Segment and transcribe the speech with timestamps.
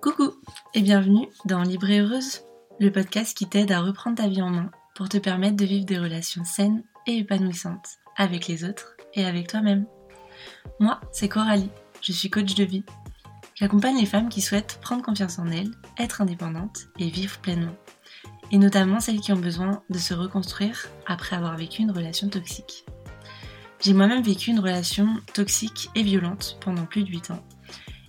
[0.00, 0.32] Coucou
[0.72, 2.40] et bienvenue dans Libre Heureuse,
[2.80, 5.84] le podcast qui t'aide à reprendre ta vie en main pour te permettre de vivre
[5.84, 9.84] des relations saines et épanouissantes avec les autres et avec toi-même.
[10.80, 11.70] Moi, c'est Coralie,
[12.00, 12.84] je suis coach de vie.
[13.54, 17.76] J'accompagne les femmes qui souhaitent prendre confiance en elles, être indépendantes et vivre pleinement.
[18.52, 22.86] Et notamment celles qui ont besoin de se reconstruire après avoir vécu une relation toxique.
[23.80, 27.44] J'ai moi-même vécu une relation toxique et violente pendant plus de 8 ans.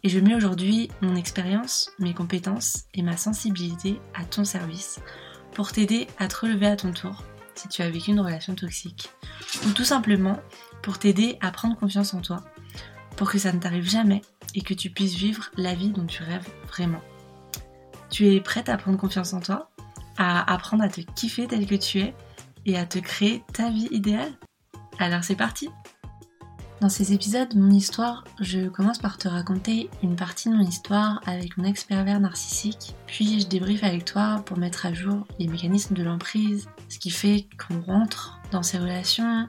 [0.03, 4.99] Et je mets aujourd'hui mon expérience, mes compétences et ma sensibilité à ton service
[5.53, 7.23] pour t'aider à te relever à ton tour
[7.55, 9.09] si tu as vécu une relation toxique.
[9.65, 10.39] Ou tout simplement
[10.83, 12.43] pour t'aider à prendre confiance en toi,
[13.15, 14.21] pour que ça ne t'arrive jamais
[14.53, 17.01] et que tu puisses vivre la vie dont tu rêves vraiment.
[18.09, 19.71] Tu es prête à prendre confiance en toi,
[20.17, 22.15] à apprendre à te kiffer tel que tu es
[22.65, 24.33] et à te créer ta vie idéale?
[24.99, 25.69] Alors c'est parti
[26.81, 31.21] dans ces épisodes, mon histoire, je commence par te raconter une partie de mon histoire
[31.25, 35.95] avec mon ex-pervers narcissique, puis je débriefe avec toi pour mettre à jour les mécanismes
[35.95, 39.47] de l'emprise, ce qui fait qu'on rentre dans ces relations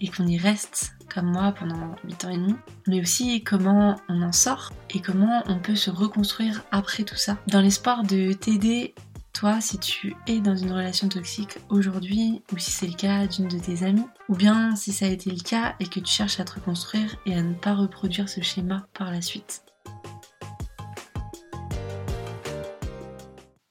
[0.00, 2.54] et qu'on y reste comme moi pendant 8 ans et demi,
[2.88, 7.36] mais aussi comment on en sort et comment on peut se reconstruire après tout ça,
[7.46, 8.94] dans l'espoir de t'aider
[9.34, 13.48] toi, si tu es dans une relation toxique aujourd'hui, ou si c'est le cas d'une
[13.48, 16.38] de tes amies, ou bien si ça a été le cas et que tu cherches
[16.38, 19.64] à te reconstruire et à ne pas reproduire ce schéma par la suite.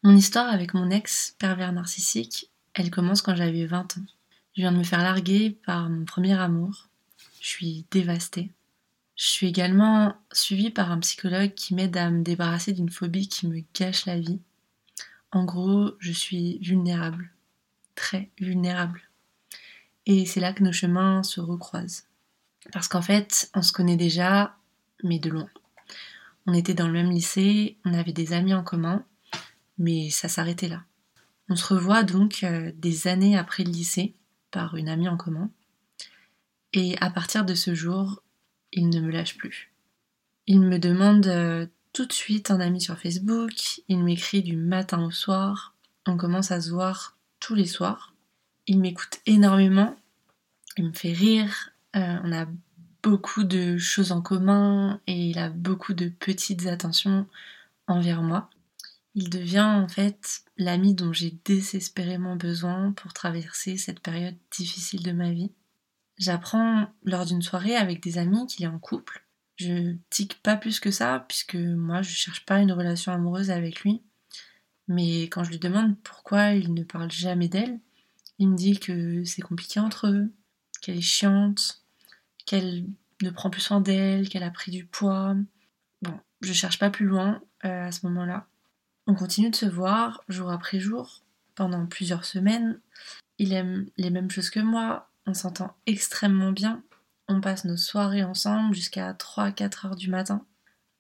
[0.04, 4.06] Mon histoire avec mon ex pervers narcissique, elle commence quand j'avais 20 ans.
[4.56, 6.90] Je viens de me faire larguer par mon premier amour.
[7.40, 8.52] Je suis dévastée.
[9.16, 13.48] Je suis également suivie par un psychologue qui m'aide à me débarrasser d'une phobie qui
[13.48, 14.42] me gâche la vie.
[15.34, 17.32] En gros, je suis vulnérable,
[17.96, 19.02] très vulnérable.
[20.06, 22.06] Et c'est là que nos chemins se recroisent.
[22.72, 24.56] Parce qu'en fait, on se connaît déjà,
[25.04, 25.50] mais de loin.
[26.46, 29.04] On était dans le même lycée, on avait des amis en commun,
[29.80, 30.84] mais ça s'arrêtait là.
[31.50, 34.14] On se revoit donc euh, des années après le lycée
[34.52, 35.50] par une amie en commun.
[36.74, 38.22] Et à partir de ce jour,
[38.72, 39.74] il ne me lâche plus.
[40.46, 45.04] Il me demande euh, tout de suite un ami sur Facebook, il m'écrit du matin
[45.06, 45.76] au soir,
[46.08, 48.16] on commence à se voir tous les soirs.
[48.66, 49.96] Il m'écoute énormément,
[50.78, 52.48] il me fait rire, euh, on a
[53.04, 57.28] beaucoup de choses en commun et il a beaucoup de petites attentions
[57.88, 58.50] envers moi.
[59.14, 65.12] Il devient en fait l'ami dont j'ai désespérément besoin pour traverser cette période difficile de
[65.12, 65.52] ma vie.
[66.18, 69.23] J'apprends lors d'une soirée avec des amis qu'il est en couple
[69.64, 73.82] je tique pas plus que ça, puisque moi je cherche pas une relation amoureuse avec
[73.82, 74.02] lui.
[74.88, 77.80] Mais quand je lui demande pourquoi il ne parle jamais d'elle,
[78.40, 80.32] il me dit que c'est compliqué entre eux,
[80.82, 81.82] qu'elle est chiante,
[82.46, 82.86] qu'elle
[83.22, 85.36] ne prend plus soin d'elle, qu'elle a pris du poids.
[86.02, 88.48] Bon, je cherche pas plus loin euh, à ce moment-là.
[89.08, 91.22] On continue de se voir jour après jour
[91.56, 92.80] pendant plusieurs semaines.
[93.38, 96.84] Il aime les mêmes choses que moi, on s'entend extrêmement bien,
[97.28, 100.46] on passe nos soirées ensemble jusqu'à 3-4 heures du matin.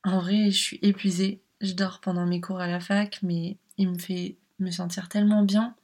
[0.04, 1.42] En vrai, je suis épuisée.
[1.62, 5.44] Je dors pendant mes cours à la fac, mais il me fait me sentir tellement
[5.44, 5.76] bien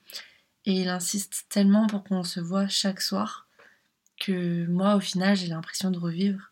[0.66, 3.48] et il insiste tellement pour qu'on se voit chaque soir
[4.20, 6.52] que moi, au final, j'ai l'impression de revivre.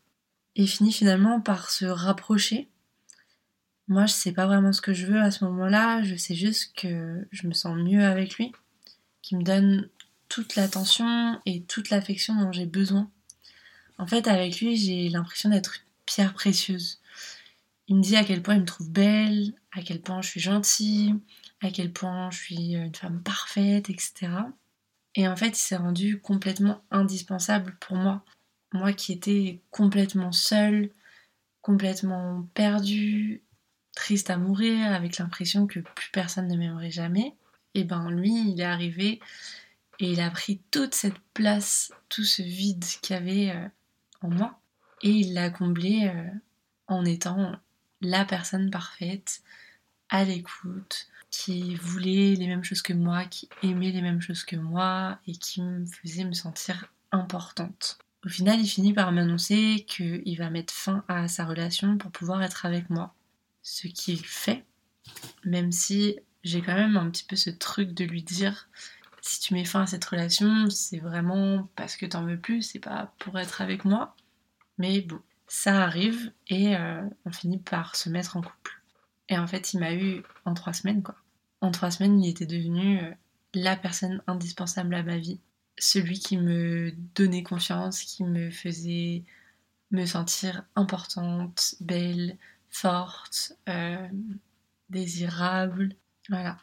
[0.56, 2.70] Et finit finalement par se rapprocher.
[3.88, 6.76] Moi, je sais pas vraiment ce que je veux à ce moment-là, je sais juste
[6.76, 8.52] que je me sens mieux avec lui,
[9.22, 9.88] qu'il me donne
[10.30, 13.10] toute l'attention et toute l'affection dont j'ai besoin.
[13.98, 17.00] En fait, avec lui, j'ai l'impression d'être une pierre précieuse.
[17.88, 20.40] Il me dit à quel point il me trouve belle, à quel point je suis
[20.40, 21.16] gentille,
[21.62, 24.28] à quel point je suis une femme parfaite, etc.
[25.16, 28.24] Et en fait, il s'est rendu complètement indispensable pour moi.
[28.74, 30.92] Moi qui étais complètement seule,
[31.62, 33.42] complètement perdue,
[33.96, 37.36] triste à mourir, avec l'impression que plus personne ne m'aimerait jamais.
[37.74, 39.20] Et ben lui, il est arrivé
[40.00, 43.68] et il a pris toute cette place, tout ce vide qu'il y avait euh,
[44.30, 44.60] moi.
[45.04, 46.30] Et il l'a comblé euh,
[46.88, 47.56] en étant
[48.02, 49.42] la personne parfaite,
[50.10, 54.56] à l'écoute, qui voulait les mêmes choses que moi, qui aimait les mêmes choses que
[54.56, 57.98] moi et qui me faisait me sentir importante.
[58.26, 62.42] Au final, il finit par m'annoncer qu'il va mettre fin à sa relation pour pouvoir
[62.44, 63.14] être avec moi.
[63.62, 64.66] Ce qu'il fait,
[65.44, 68.70] même si j'ai quand même un petit peu ce truc de lui dire
[69.28, 72.80] si tu mets fin à cette relation, c'est vraiment parce que t'en veux plus, c'est
[72.80, 74.16] pas pour être avec moi.
[74.78, 78.82] Mais bon, ça arrive et euh, on finit par se mettre en couple.
[79.30, 81.16] Et en fait, il m'a eu en trois semaines, quoi.
[81.62, 83.12] En trois semaines, il était devenu euh,
[83.54, 85.40] la personne indispensable à ma vie.
[85.78, 89.24] Celui qui me donnait confiance, qui me faisait
[89.92, 92.38] me sentir importante, belle,
[92.70, 94.08] forte, euh,
[94.90, 95.96] désirable.
[96.30, 96.58] Voilà,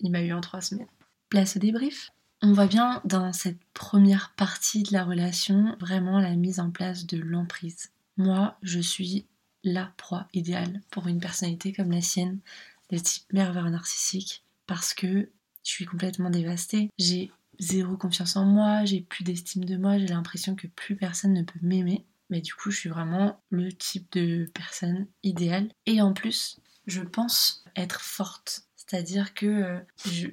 [0.00, 0.86] il m'a eu en trois semaines.
[1.28, 2.10] Place au débrief.
[2.40, 7.06] On voit bien dans cette première partie de la relation vraiment la mise en place
[7.06, 7.90] de l'emprise.
[8.16, 9.26] Moi, je suis
[9.64, 12.38] la proie idéale pour une personnalité comme la sienne,
[12.90, 15.30] de type merveilleux narcissique, parce que
[15.64, 16.90] je suis complètement dévastée.
[16.98, 21.34] J'ai zéro confiance en moi, j'ai plus d'estime de moi, j'ai l'impression que plus personne
[21.34, 22.06] ne peut m'aimer.
[22.30, 25.68] Mais du coup, je suis vraiment le type de personne idéale.
[25.86, 28.67] Et en plus, je pense être forte.
[28.88, 29.78] C'est-à-dire que euh,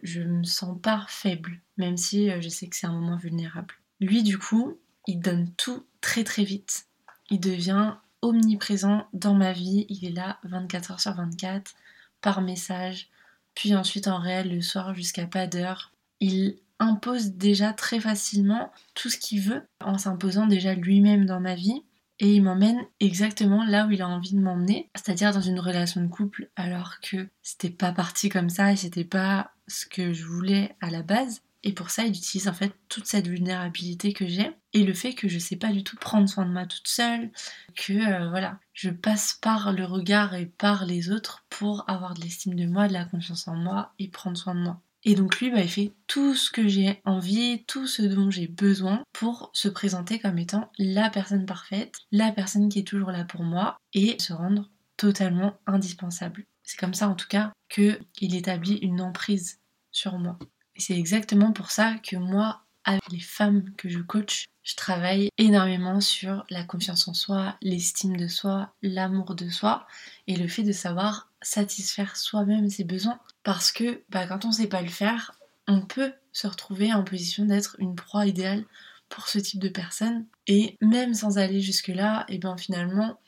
[0.04, 3.76] je, me sens pas faible, même si euh, je sais que c'est un moment vulnérable.
[4.00, 6.86] Lui, du coup, il donne tout très très vite.
[7.30, 9.86] Il devient omniprésent dans ma vie.
[9.90, 11.74] Il est là 24 heures sur 24,
[12.22, 13.10] par message,
[13.56, 15.92] puis ensuite en réel le soir jusqu'à pas d'heure.
[16.22, 21.56] Il impose déjà très facilement tout ce qu'il veut en s'imposant déjà lui-même dans ma
[21.56, 21.84] vie
[22.20, 26.02] et il m'emmène exactement là où il a envie de m'emmener, c'est-à-dire dans une relation
[26.02, 30.26] de couple alors que c'était pas parti comme ça et c'était pas ce que je
[30.26, 31.42] voulais à la base.
[31.64, 35.14] Et pour ça, il utilise en fait toute cette vulnérabilité que j'ai et le fait
[35.14, 37.32] que je sais pas du tout prendre soin de moi toute seule,
[37.76, 42.22] que euh, voilà, je passe par le regard et par les autres pour avoir de
[42.22, 44.80] l'estime de moi, de la confiance en moi et prendre soin de moi.
[45.08, 48.48] Et donc lui, bah, il fait tout ce que j'ai envie, tout ce dont j'ai
[48.48, 53.24] besoin pour se présenter comme étant la personne parfaite, la personne qui est toujours là
[53.24, 54.68] pour moi et se rendre
[54.98, 56.46] totalement indispensable.
[56.64, 59.60] C'est comme ça en tout cas qu'il établit une emprise
[59.92, 60.40] sur moi.
[60.76, 65.30] Et c'est exactement pour ça que moi, avec les femmes que je coach, je travaille
[65.38, 69.86] énormément sur la confiance en soi, l'estime de soi, l'amour de soi
[70.26, 73.20] et le fait de savoir satisfaire soi-même ses besoins.
[73.46, 77.04] Parce que bah, quand on ne sait pas le faire, on peut se retrouver en
[77.04, 78.66] position d'être une proie idéale
[79.08, 80.26] pour ce type de personne.
[80.48, 83.20] Et même sans aller jusque-là, et eh ben finalement,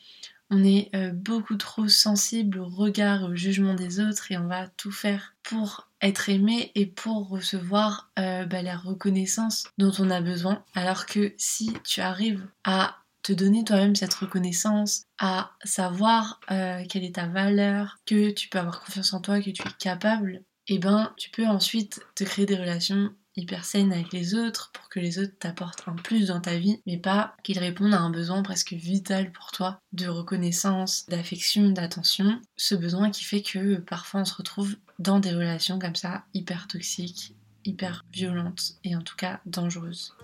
[0.49, 4.47] on est euh, beaucoup trop sensible au regard et au jugement des autres et on
[4.47, 10.09] va tout faire pour être aimé et pour recevoir euh, bah, la reconnaissance dont on
[10.09, 10.63] a besoin.
[10.73, 12.97] Alors que si tu arrives à
[13.27, 18.57] te donner toi-même cette reconnaissance, à savoir euh, quelle est ta valeur, que tu peux
[18.57, 22.23] avoir confiance en toi, que tu es capable, et eh ben tu peux ensuite te
[22.23, 26.27] créer des relations hyper saines avec les autres pour que les autres t'apportent un plus
[26.27, 30.07] dans ta vie, mais pas qu'ils répondent à un besoin presque vital pour toi de
[30.07, 32.39] reconnaissance, d'affection, d'attention.
[32.55, 36.67] Ce besoin qui fait que parfois on se retrouve dans des relations comme ça hyper
[36.67, 37.35] toxiques,
[37.65, 40.15] hyper violentes et en tout cas dangereuses.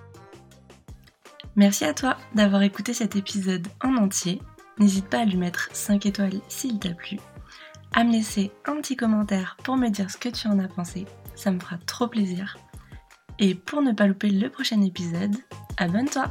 [1.56, 4.42] Merci à toi d'avoir écouté cet épisode en entier.
[4.80, 7.20] N'hésite pas à lui mettre 5 étoiles s'il t'a plu,
[7.94, 11.06] à me laisser un petit commentaire pour me dire ce que tu en as pensé,
[11.36, 12.58] ça me fera trop plaisir.
[13.38, 15.36] Et pour ne pas louper le prochain épisode,
[15.78, 16.26] abonne-toi